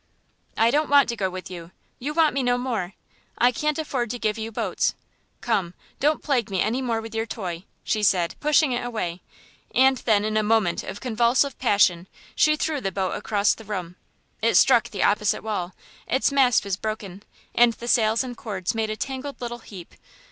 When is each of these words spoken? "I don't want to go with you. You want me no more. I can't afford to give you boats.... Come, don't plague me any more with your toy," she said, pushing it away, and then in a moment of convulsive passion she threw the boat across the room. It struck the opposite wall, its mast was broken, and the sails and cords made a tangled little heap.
"I 0.57 0.71
don't 0.71 0.89
want 0.89 1.09
to 1.09 1.15
go 1.15 1.29
with 1.29 1.51
you. 1.51 1.69
You 1.99 2.15
want 2.15 2.33
me 2.33 2.41
no 2.41 2.57
more. 2.57 2.95
I 3.37 3.51
can't 3.51 3.77
afford 3.77 4.09
to 4.09 4.17
give 4.17 4.35
you 4.35 4.51
boats.... 4.51 4.95
Come, 5.41 5.75
don't 5.99 6.23
plague 6.23 6.49
me 6.49 6.59
any 6.59 6.81
more 6.81 7.01
with 7.01 7.13
your 7.13 7.27
toy," 7.27 7.65
she 7.83 8.01
said, 8.01 8.33
pushing 8.39 8.71
it 8.71 8.83
away, 8.83 9.21
and 9.75 9.97
then 9.97 10.25
in 10.25 10.37
a 10.37 10.41
moment 10.41 10.81
of 10.83 11.01
convulsive 11.01 11.55
passion 11.59 12.07
she 12.35 12.55
threw 12.55 12.81
the 12.81 12.91
boat 12.91 13.11
across 13.11 13.53
the 13.53 13.63
room. 13.63 13.95
It 14.41 14.57
struck 14.57 14.89
the 14.89 15.03
opposite 15.03 15.43
wall, 15.43 15.75
its 16.07 16.31
mast 16.31 16.63
was 16.63 16.77
broken, 16.77 17.21
and 17.53 17.73
the 17.73 17.87
sails 17.87 18.23
and 18.23 18.35
cords 18.35 18.73
made 18.73 18.89
a 18.89 18.95
tangled 18.97 19.39
little 19.39 19.59
heap. 19.59 19.93